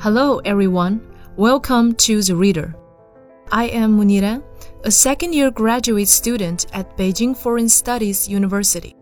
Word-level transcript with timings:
Hello, 0.00 0.38
everyone. 0.44 1.00
Welcome 1.34 1.92
to 2.06 2.22
The 2.22 2.36
Reader. 2.36 2.72
I 3.50 3.64
am 3.64 3.98
Munira, 3.98 4.40
a 4.84 4.92
second 4.92 5.32
year 5.32 5.50
graduate 5.50 6.06
student 6.06 6.66
at 6.72 6.96
Beijing 6.96 7.36
Foreign 7.36 7.68
Studies 7.68 8.28
University. 8.28 8.94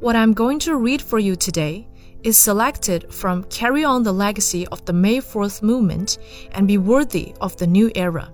What 0.00 0.16
I'm 0.16 0.32
going 0.32 0.58
to 0.60 0.76
read 0.76 1.02
for 1.02 1.18
you 1.18 1.36
today 1.36 1.86
is 2.22 2.38
selected 2.38 3.12
from 3.12 3.44
Carry 3.44 3.84
On 3.84 4.02
the 4.02 4.14
Legacy 4.14 4.66
of 4.68 4.82
the 4.86 4.94
May 4.94 5.18
4th 5.18 5.62
Movement 5.62 6.16
and 6.52 6.66
Be 6.66 6.78
Worthy 6.78 7.34
of 7.42 7.54
the 7.58 7.66
New 7.66 7.92
Era. 7.94 8.32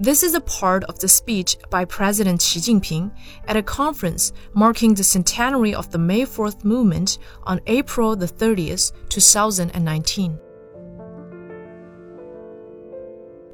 This 0.00 0.24
is 0.24 0.34
a 0.34 0.40
part 0.40 0.82
of 0.84 0.98
the 0.98 1.06
speech 1.06 1.58
by 1.70 1.84
President 1.84 2.42
Xi 2.42 2.58
Jinping 2.58 3.12
at 3.46 3.56
a 3.56 3.62
conference 3.62 4.32
marking 4.52 4.94
the 4.94 5.04
centenary 5.04 5.76
of 5.76 5.92
the 5.92 5.98
May 5.98 6.22
4th 6.22 6.64
movement 6.64 7.18
on 7.44 7.60
April 7.68 8.16
the 8.16 8.26
30th, 8.26 8.90
2019. 9.10 10.40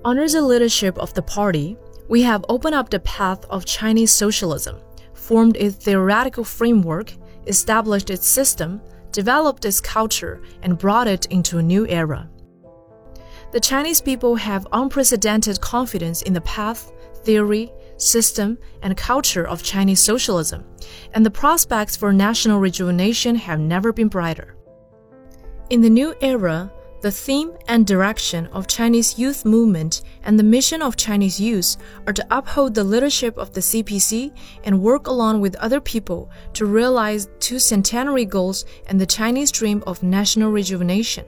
Under 0.08 0.26
the 0.26 0.40
leadership 0.40 0.96
of 0.96 1.12
the 1.12 1.20
party, 1.20 1.76
we 2.08 2.22
have 2.22 2.42
opened 2.48 2.74
up 2.74 2.88
the 2.88 3.00
path 3.00 3.44
of 3.50 3.66
Chinese 3.66 4.10
socialism, 4.10 4.78
formed 5.12 5.54
its 5.58 5.76
theoretical 5.76 6.44
framework, 6.44 7.12
established 7.46 8.08
its 8.08 8.26
system, 8.26 8.80
developed 9.12 9.66
its 9.66 9.82
culture, 9.82 10.40
and 10.62 10.78
brought 10.78 11.08
it 11.08 11.26
into 11.26 11.58
a 11.58 11.62
new 11.62 11.86
era. 11.88 12.26
The 13.52 13.60
Chinese 13.60 14.00
people 14.00 14.34
have 14.36 14.66
unprecedented 14.72 15.60
confidence 15.60 16.22
in 16.22 16.32
the 16.32 16.40
path, 16.40 16.90
theory, 17.22 17.70
system, 17.98 18.56
and 18.82 18.96
culture 18.96 19.46
of 19.46 19.62
Chinese 19.62 20.00
socialism, 20.00 20.64
and 21.12 21.26
the 21.26 21.30
prospects 21.30 21.98
for 21.98 22.14
national 22.14 22.60
rejuvenation 22.60 23.34
have 23.36 23.60
never 23.60 23.92
been 23.92 24.08
brighter. 24.08 24.56
In 25.68 25.82
the 25.82 25.90
new 25.90 26.14
era, 26.22 26.72
the 27.00 27.10
theme 27.12 27.52
and 27.68 27.86
direction 27.86 28.46
of 28.48 28.66
Chinese 28.66 29.18
youth 29.18 29.44
movement 29.44 30.02
and 30.24 30.38
the 30.38 30.42
mission 30.42 30.82
of 30.82 30.96
Chinese 30.96 31.40
youth 31.40 31.76
are 32.06 32.12
to 32.12 32.26
uphold 32.30 32.74
the 32.74 32.82
leadership 32.82 33.36
of 33.38 33.52
the 33.52 33.60
CPC 33.60 34.32
and 34.64 34.82
work 34.82 35.06
along 35.06 35.40
with 35.40 35.54
other 35.56 35.80
people 35.80 36.28
to 36.54 36.66
realize 36.66 37.28
two 37.38 37.58
centenary 37.58 38.24
goals 38.24 38.64
and 38.88 39.00
the 39.00 39.06
Chinese 39.06 39.52
dream 39.52 39.82
of 39.86 40.02
national 40.02 40.50
rejuvenation. 40.50 41.24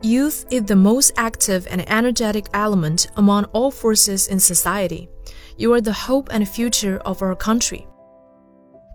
Youth 0.00 0.46
is 0.50 0.64
the 0.64 0.76
most 0.76 1.12
active 1.16 1.66
and 1.70 1.88
energetic 1.90 2.46
element 2.54 3.06
among 3.16 3.44
all 3.46 3.70
forces 3.70 4.28
in 4.28 4.40
society. 4.40 5.08
You 5.56 5.72
are 5.74 5.80
the 5.80 5.92
hope 5.92 6.28
and 6.30 6.48
future 6.48 6.98
of 7.04 7.22
our 7.22 7.34
country. 7.34 7.86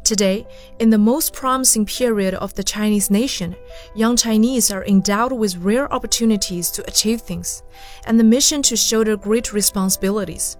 Today, 0.10 0.48
in 0.80 0.90
the 0.90 0.98
most 0.98 1.34
promising 1.34 1.86
period 1.86 2.34
of 2.34 2.56
the 2.56 2.64
Chinese 2.64 3.12
nation, 3.12 3.56
young 3.94 4.16
Chinese 4.18 4.72
are 4.72 4.84
endowed 4.86 5.32
with 5.32 5.58
rare 5.58 5.88
opportunities 5.94 6.72
to 6.72 6.88
achieve 6.88 7.22
things 7.22 7.62
and 8.08 8.20
the 8.20 8.24
mission 8.24 8.64
to 8.64 8.76
shoulder 8.76 9.16
great 9.16 9.54
responsibilities. 9.54 10.58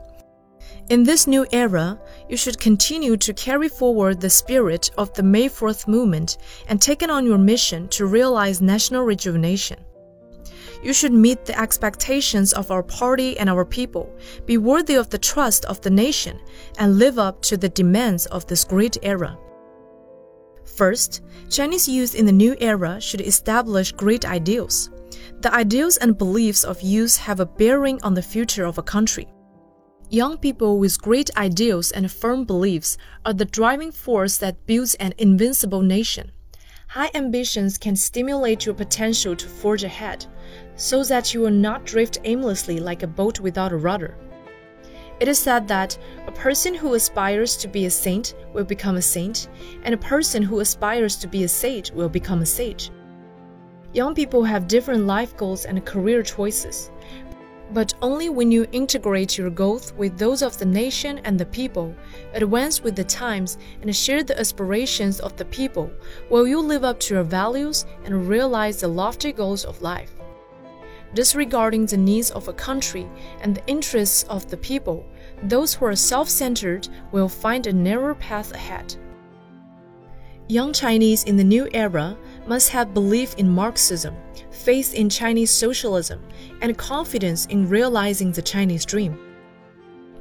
In 0.90 1.02
this 1.02 1.26
new 1.26 1.48
era, 1.52 2.00
you 2.30 2.38
should 2.38 2.60
continue 2.60 3.18
to 3.18 3.34
carry 3.34 3.70
forward 3.70 4.22
the 4.22 4.30
spirit 4.30 4.92
of 5.00 5.12
the 5.16 5.24
May 5.24 5.50
4th 5.50 5.88
movement 5.88 6.38
and 6.68 6.80
take 6.80 7.02
on 7.02 7.26
your 7.26 7.40
mission 7.40 7.88
to 7.88 8.06
realize 8.06 8.62
national 8.62 9.02
rejuvenation. 9.02 9.80
You 10.82 10.94
should 10.94 11.12
meet 11.12 11.44
the 11.44 11.60
expectations 11.60 12.54
of 12.54 12.72
our 12.72 12.84
party 12.84 13.38
and 13.38 13.50
our 13.50 13.66
people, 13.66 14.16
be 14.46 14.58
worthy 14.58 14.96
of 14.96 15.10
the 15.10 15.18
trust 15.18 15.66
of 15.66 15.82
the 15.82 15.90
nation, 15.90 16.40
and 16.78 16.98
live 16.98 17.20
up 17.20 17.42
to 17.44 17.58
the 17.58 17.70
demands 17.70 18.26
of 18.28 18.48
this 18.48 18.64
great 18.64 18.98
era. 19.02 19.38
First, 20.64 21.22
Chinese 21.50 21.88
youth 21.88 22.16
in 22.16 22.26
the 22.26 22.32
new 22.32 22.56
era 22.62 23.02
should 23.02 23.22
establish 23.22 23.92
great 23.92 24.26
ideals. 24.26 24.90
The 25.42 25.54
ideals 25.54 25.98
and 25.98 26.18
beliefs 26.18 26.64
of 26.64 26.82
youth 26.82 27.18
have 27.18 27.42
a 27.42 27.46
bearing 27.46 28.02
on 28.04 28.14
the 28.14 28.22
future 28.22 28.66
of 28.66 28.78
a 28.78 28.84
country. 28.84 29.28
Young 30.10 30.38
people 30.38 30.80
with 30.80 31.02
great 31.02 31.30
ideals 31.38 31.92
and 31.92 32.10
firm 32.12 32.46
beliefs 32.46 32.98
are 33.26 33.34
the 33.34 33.46
driving 33.46 33.92
force 33.92 34.38
that 34.38 34.66
builds 34.66 34.96
an 34.96 35.14
invincible 35.18 35.82
nation. 35.82 36.32
High 36.90 37.12
ambitions 37.14 37.78
can 37.78 37.96
stimulate 37.96 38.66
your 38.66 38.74
potential 38.74 39.36
to 39.36 39.48
forge 39.48 39.84
ahead, 39.84 40.26
so 40.76 41.04
that 41.04 41.36
you 41.36 41.42
will 41.42 41.52
not 41.52 41.86
drift 41.86 42.18
aimlessly 42.24 42.80
like 42.80 43.04
a 43.04 43.08
boat 43.08 43.40
without 43.40 43.72
a 43.72 43.78
rudder. 43.78 44.18
It 45.20 45.28
is 45.28 45.38
said 45.38 45.68
that 45.68 45.96
a 46.26 46.32
person 46.32 46.74
who 46.74 46.96
aspires 46.96 47.58
to 47.58 47.68
be 47.68 47.86
a 47.86 47.92
saint 47.92 48.34
will 48.56 48.64
become 48.64 48.96
a 48.96 49.04
saint, 49.04 49.50
and 49.84 49.94
a 49.94 50.00
person 50.00 50.42
who 50.42 50.62
aspires 50.62 51.16
to 51.18 51.28
be 51.28 51.44
a 51.44 51.48
sage 51.48 51.92
will 51.92 52.10
become 52.10 52.42
a 52.42 52.46
sage. 52.48 52.90
Young 53.94 54.16
people 54.16 54.44
have 54.44 54.68
different 54.68 55.06
life 55.06 55.38
goals 55.38 55.66
and 55.66 55.86
career 55.86 56.24
choices, 56.24 56.90
but 57.74 57.94
only 58.02 58.30
when 58.30 58.52
you 58.52 58.66
integrate 58.72 59.38
your 59.38 59.50
goals 59.50 59.94
with 59.94 60.18
those 60.18 60.42
of 60.42 60.58
the 60.58 60.66
nation 60.66 61.20
and 61.24 61.40
the 61.40 61.46
people, 61.46 61.94
advance 62.34 62.82
with 62.82 62.96
the 62.96 63.04
times, 63.04 63.58
and 63.82 63.96
share 63.96 64.24
the 64.24 64.40
aspirations 64.40 65.20
of 65.20 65.36
the 65.38 65.46
people, 65.46 65.92
will 66.30 66.48
you 66.48 66.60
live 66.60 66.84
up 66.84 67.00
to 67.02 67.14
your 67.16 67.24
values 67.24 67.86
and 68.06 68.28
realize 68.28 68.82
the 68.82 68.88
lofty 68.88 69.32
goals 69.32 69.66
of 69.66 69.82
life 69.82 70.12
disregarding 71.14 71.86
the 71.86 71.98
needs 71.98 72.32
of 72.32 72.48
a 72.48 72.54
country 72.54 73.08
and 73.42 73.56
the 73.56 73.66
interests 73.68 74.24
of 74.30 74.50
the 74.50 74.58
people, 74.58 75.06
those 75.44 75.74
who 75.74 75.86
are 75.86 75.96
self 75.96 76.30
centered 76.30 76.88
will 77.12 77.30
find 77.30 77.68
a 77.68 77.74
narrow 77.74 78.16
path 78.16 78.54
ahead. 78.54 78.96
Young 80.48 80.74
Chinese 80.74 81.24
in 81.26 81.38
the 81.38 81.44
new 81.44 81.68
era 81.74 82.18
must 82.50 82.70
have 82.70 82.96
belief 82.96 83.36
in 83.36 83.48
Marxism, 83.48 84.16
faith 84.50 84.96
in 84.96 85.08
Chinese 85.08 85.52
socialism, 85.52 86.20
and 86.62 86.76
confidence 86.76 87.46
in 87.46 87.70
realizing 87.70 88.32
the 88.32 88.42
Chinese 88.42 88.86
dream. 88.86 89.18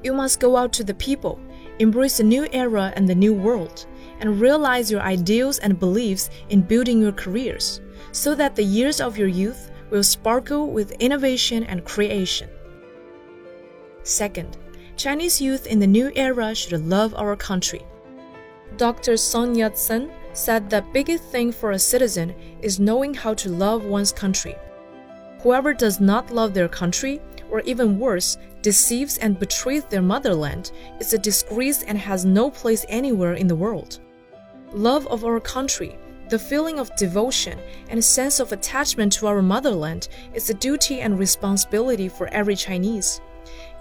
You 0.04 0.12
must 0.12 0.38
go 0.38 0.54
out 0.54 0.70
to 0.74 0.84
the 0.84 0.92
people, 0.92 1.40
embrace 1.78 2.18
the 2.18 2.24
new 2.24 2.46
era 2.52 2.92
and 2.96 3.08
the 3.08 3.14
new 3.14 3.32
world, 3.32 3.86
and 4.20 4.38
realize 4.38 4.90
your 4.90 5.00
ideals 5.00 5.58
and 5.60 5.80
beliefs 5.80 6.28
in 6.50 6.60
building 6.60 7.00
your 7.00 7.12
careers, 7.12 7.80
so 8.12 8.34
that 8.34 8.54
the 8.54 8.62
years 8.62 9.00
of 9.00 9.16
your 9.16 9.28
youth 9.28 9.70
will 9.90 10.02
sparkle 10.02 10.70
with 10.70 11.00
innovation 11.00 11.64
and 11.64 11.82
creation. 11.86 12.50
Second, 14.02 14.58
Chinese 14.96 15.40
youth 15.40 15.66
in 15.66 15.78
the 15.78 15.86
new 15.86 16.12
era 16.14 16.54
should 16.54 16.86
love 16.86 17.14
our 17.14 17.36
country. 17.36 17.82
Dr. 18.76 19.16
Sun 19.16 19.54
Yat-sen 19.54 20.10
said 20.38 20.70
the 20.70 20.84
biggest 20.92 21.24
thing 21.24 21.50
for 21.50 21.72
a 21.72 21.78
citizen 21.78 22.32
is 22.62 22.78
knowing 22.78 23.12
how 23.12 23.34
to 23.34 23.48
love 23.50 23.84
one's 23.84 24.12
country. 24.12 24.54
Whoever 25.40 25.74
does 25.74 26.00
not 26.00 26.30
love 26.30 26.54
their 26.54 26.68
country, 26.68 27.20
or 27.50 27.60
even 27.62 27.98
worse, 27.98 28.38
deceives 28.62 29.18
and 29.18 29.38
betrays 29.38 29.84
their 29.84 30.02
motherland, 30.02 30.70
is 31.00 31.12
a 31.12 31.18
disgrace 31.18 31.82
and 31.82 31.98
has 31.98 32.24
no 32.24 32.50
place 32.50 32.86
anywhere 32.88 33.34
in 33.34 33.48
the 33.48 33.56
world. 33.56 33.98
Love 34.72 35.08
of 35.08 35.24
our 35.24 35.40
country, 35.40 35.98
the 36.28 36.38
feeling 36.38 36.78
of 36.78 36.94
devotion 36.94 37.58
and 37.88 38.04
sense 38.04 38.38
of 38.38 38.52
attachment 38.52 39.12
to 39.14 39.26
our 39.26 39.42
motherland 39.42 40.08
is 40.34 40.50
a 40.50 40.54
duty 40.54 41.00
and 41.00 41.18
responsibility 41.18 42.08
for 42.08 42.28
every 42.28 42.54
Chinese. 42.54 43.20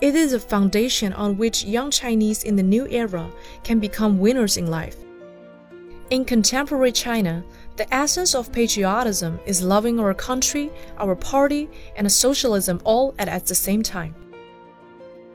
It 0.01 0.15
is 0.15 0.33
a 0.33 0.39
foundation 0.39 1.13
on 1.13 1.37
which 1.37 1.65
young 1.65 1.91
Chinese 1.91 2.43
in 2.43 2.55
the 2.55 2.63
new 2.63 2.87
era 2.87 3.29
can 3.63 3.79
become 3.79 4.17
winners 4.17 4.57
in 4.57 4.67
life. 4.67 4.97
In 6.09 6.23
contemporary 6.23 6.93
China, 6.93 7.43
the 7.75 7.93
essence 7.93 8.33
of 8.33 8.53
patriotism 8.53 9.41
is 9.45 9.61
loving 9.61 9.99
our 9.99 10.13
country, 10.13 10.71
our 10.97 11.15
party, 11.15 11.69
and 11.97 12.09
socialism 12.09 12.79
all 12.85 13.13
at, 13.19 13.27
at 13.27 13.45
the 13.45 13.53
same 13.53 13.83
time. 13.83 14.15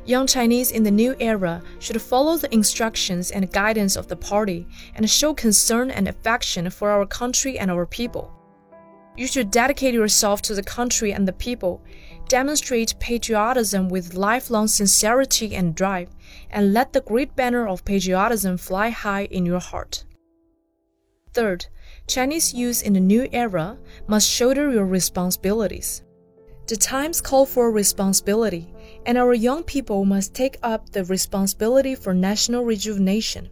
Young 0.06 0.26
Chinese 0.26 0.70
in 0.70 0.82
the 0.82 0.90
new 0.90 1.14
era 1.20 1.62
should 1.78 2.00
follow 2.00 2.38
the 2.38 2.52
instructions 2.54 3.30
and 3.30 3.52
guidance 3.52 3.96
of 3.96 4.08
the 4.08 4.16
party 4.16 4.66
and 4.94 5.10
show 5.10 5.34
concern 5.34 5.90
and 5.90 6.08
affection 6.08 6.70
for 6.70 6.88
our 6.88 7.04
country 7.04 7.58
and 7.58 7.70
our 7.70 7.84
people. 7.84 8.32
You 9.14 9.26
should 9.26 9.50
dedicate 9.50 9.92
yourself 9.92 10.40
to 10.42 10.54
the 10.54 10.62
country 10.62 11.12
and 11.12 11.28
the 11.28 11.34
people, 11.34 11.82
demonstrate 12.28 12.98
patriotism 12.98 13.90
with 13.90 14.14
lifelong 14.14 14.68
sincerity 14.68 15.54
and 15.54 15.75
drive, 15.75 16.08
and 16.50 16.72
let 16.72 16.94
the 16.94 17.02
great 17.02 17.36
banner 17.36 17.68
of 17.68 17.84
patriotism 17.84 18.56
fly 18.56 18.88
high 18.88 19.26
in 19.26 19.44
your 19.44 19.60
heart. 19.60 20.06
Third, 21.32 21.67
Chinese 22.06 22.52
youth 22.52 22.82
in 22.82 22.93
the 22.93 23.00
new 23.00 23.26
era 23.32 23.79
must 24.06 24.29
shoulder 24.29 24.70
your 24.70 24.84
responsibilities. 24.87 26.02
The 26.67 26.76
times 26.76 27.20
call 27.20 27.46
for 27.46 27.70
responsibility, 27.70 28.73
and 29.06 29.17
our 29.17 29.34
young 29.34 29.62
people 29.62 30.05
must 30.05 30.34
take 30.34 30.58
up 30.62 30.90
the 30.90 31.05
responsibility 31.05 31.94
for 31.94 32.14
national 32.14 32.64
rejuvenation. 32.64 33.49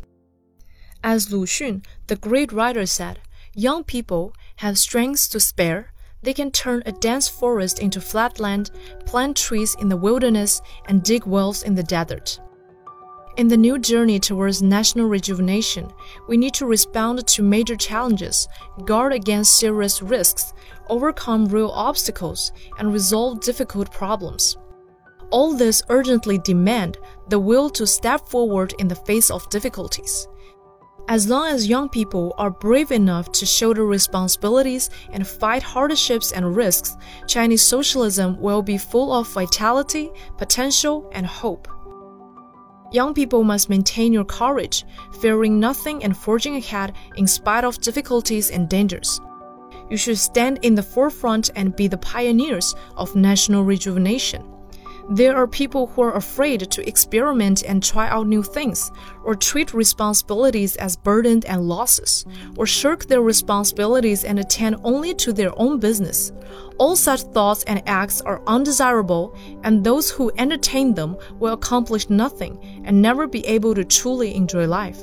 As 1.02 1.32
Lu 1.32 1.46
Xun, 1.46 1.84
the 2.06 2.16
great 2.16 2.52
writer, 2.52 2.86
said, 2.86 3.20
young 3.54 3.82
people 3.84 4.34
have 4.56 4.78
strengths 4.78 5.28
to 5.30 5.40
spare. 5.40 5.92
They 6.22 6.34
can 6.34 6.50
turn 6.50 6.82
a 6.84 6.92
dense 6.92 7.28
forest 7.28 7.78
into 7.78 8.00
flat 8.00 8.38
land, 8.38 8.70
plant 9.06 9.38
trees 9.38 9.74
in 9.80 9.88
the 9.88 9.96
wilderness, 9.96 10.60
and 10.86 11.02
dig 11.02 11.24
wells 11.24 11.62
in 11.62 11.74
the 11.74 11.82
desert. 11.82 12.38
In 13.40 13.48
the 13.48 13.56
new 13.56 13.78
journey 13.78 14.20
towards 14.20 14.60
national 14.60 15.06
rejuvenation, 15.06 15.90
we 16.28 16.36
need 16.36 16.52
to 16.52 16.66
respond 16.66 17.26
to 17.26 17.42
major 17.42 17.74
challenges, 17.74 18.46
guard 18.84 19.14
against 19.14 19.56
serious 19.56 20.02
risks, 20.02 20.52
overcome 20.90 21.46
real 21.46 21.70
obstacles, 21.70 22.52
and 22.78 22.92
resolve 22.92 23.40
difficult 23.40 23.90
problems. 23.90 24.58
All 25.30 25.54
this 25.54 25.82
urgently 25.88 26.36
demand 26.36 26.98
the 27.30 27.38
will 27.38 27.70
to 27.70 27.86
step 27.86 28.28
forward 28.28 28.74
in 28.78 28.88
the 28.88 29.02
face 29.08 29.30
of 29.30 29.48
difficulties. 29.48 30.28
As 31.08 31.26
long 31.26 31.46
as 31.46 31.66
young 31.66 31.88
people 31.88 32.34
are 32.36 32.50
brave 32.50 32.92
enough 32.92 33.32
to 33.32 33.46
shoulder 33.46 33.86
responsibilities 33.86 34.90
and 35.14 35.26
fight 35.26 35.62
hardships 35.62 36.32
and 36.32 36.54
risks, 36.54 36.94
Chinese 37.26 37.62
socialism 37.62 38.38
will 38.38 38.60
be 38.60 38.76
full 38.76 39.14
of 39.14 39.32
vitality, 39.32 40.10
potential, 40.36 41.08
and 41.14 41.24
hope. 41.24 41.66
Young 42.92 43.14
people 43.14 43.44
must 43.44 43.70
maintain 43.70 44.12
your 44.12 44.24
courage, 44.24 44.84
fearing 45.20 45.60
nothing 45.60 46.02
and 46.02 46.16
forging 46.16 46.56
ahead 46.56 46.92
in 47.16 47.26
spite 47.26 47.62
of 47.62 47.80
difficulties 47.80 48.50
and 48.50 48.68
dangers. 48.68 49.20
You 49.88 49.96
should 49.96 50.18
stand 50.18 50.58
in 50.62 50.74
the 50.74 50.82
forefront 50.82 51.50
and 51.54 51.76
be 51.76 51.86
the 51.86 51.98
pioneers 51.98 52.74
of 52.96 53.14
national 53.14 53.64
rejuvenation. 53.64 54.44
There 55.08 55.36
are 55.36 55.46
people 55.46 55.86
who 55.88 56.02
are 56.02 56.14
afraid 56.14 56.70
to 56.70 56.86
experiment 56.86 57.62
and 57.62 57.82
try 57.82 58.08
out 58.08 58.26
new 58.26 58.42
things, 58.42 58.92
or 59.24 59.34
treat 59.34 59.74
responsibilities 59.74 60.76
as 60.76 60.96
burden 60.96 61.42
and 61.46 61.68
losses, 61.68 62.24
or 62.56 62.66
shirk 62.66 63.06
their 63.06 63.22
responsibilities 63.22 64.24
and 64.24 64.38
attend 64.38 64.76
only 64.84 65.14
to 65.14 65.32
their 65.32 65.58
own 65.58 65.80
business. 65.80 66.32
All 66.78 66.96
such 66.96 67.22
thoughts 67.22 67.64
and 67.64 67.82
acts 67.86 68.20
are 68.20 68.42
undesirable, 68.46 69.36
and 69.64 69.82
those 69.82 70.10
who 70.10 70.32
entertain 70.38 70.94
them 70.94 71.16
will 71.38 71.54
accomplish 71.54 72.08
nothing 72.08 72.82
and 72.84 73.00
never 73.00 73.26
be 73.26 73.46
able 73.46 73.74
to 73.74 73.84
truly 73.84 74.34
enjoy 74.34 74.66
life. 74.66 74.98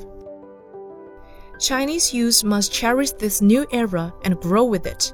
Chinese 1.58 2.14
youth 2.14 2.44
must 2.44 2.72
cherish 2.72 3.10
this 3.12 3.42
new 3.42 3.66
era 3.72 4.14
and 4.22 4.40
grow 4.40 4.64
with 4.64 4.86
it. 4.86 5.12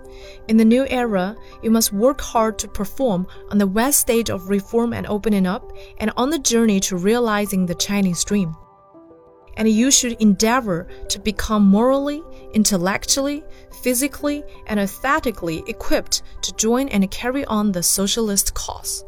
In 0.49 0.59
the 0.59 0.65
new 0.65 0.87
era, 0.89 1.35
you 1.63 1.71
must 1.71 1.93
work 1.93 2.21
hard 2.21 2.59
to 2.59 2.69
perform 2.69 3.27
on 3.51 3.57
the 3.57 3.67
west 3.67 4.01
stage 4.01 4.29
of 4.29 4.51
reform 4.51 4.93
and 4.93 5.07
opening 5.07 5.47
up, 5.47 5.73
and 5.99 6.13
on 6.17 6.29
the 6.29 6.39
journey 6.39 6.81
to 6.81 6.97
realizing 6.97 7.65
the 7.65 7.75
Chinese 7.75 8.23
dream. 8.25 8.55
And 9.57 9.69
you 9.69 9.91
should 9.91 10.21
endeavor 10.21 10.87
to 11.09 11.19
become 11.19 11.65
morally, 11.65 12.23
intellectually, 12.53 13.43
physically, 13.83 14.45
and 14.67 14.79
aesthetically 14.79 15.63
equipped 15.67 16.23
to 16.43 16.53
join 16.55 16.89
and 16.89 17.11
carry 17.11 17.45
on 17.47 17.73
the 17.73 17.83
socialist 17.83 18.53
cause. 18.55 19.05